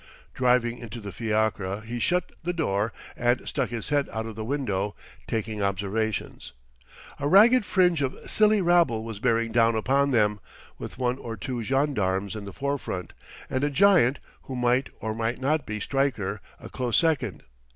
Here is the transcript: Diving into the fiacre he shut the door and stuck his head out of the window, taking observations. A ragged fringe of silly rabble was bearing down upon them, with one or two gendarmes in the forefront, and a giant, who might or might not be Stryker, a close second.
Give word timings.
Diving 0.35 0.79
into 0.79 0.99
the 0.99 1.11
fiacre 1.11 1.81
he 1.81 1.99
shut 1.99 2.31
the 2.41 2.53
door 2.53 2.91
and 3.15 3.47
stuck 3.47 3.69
his 3.69 3.89
head 3.89 4.09
out 4.09 4.25
of 4.25 4.33
the 4.35 4.43
window, 4.43 4.95
taking 5.27 5.61
observations. 5.61 6.53
A 7.19 7.27
ragged 7.27 7.65
fringe 7.65 8.01
of 8.01 8.17
silly 8.25 8.63
rabble 8.63 9.03
was 9.03 9.19
bearing 9.19 9.51
down 9.51 9.75
upon 9.75 10.09
them, 10.09 10.39
with 10.79 10.97
one 10.97 11.19
or 11.19 11.37
two 11.37 11.61
gendarmes 11.61 12.35
in 12.35 12.45
the 12.45 12.51
forefront, 12.51 13.13
and 13.47 13.63
a 13.63 13.69
giant, 13.69 14.17
who 14.45 14.55
might 14.55 14.89
or 15.01 15.13
might 15.13 15.39
not 15.39 15.67
be 15.67 15.79
Stryker, 15.79 16.41
a 16.59 16.67
close 16.67 16.97
second. 16.97 17.43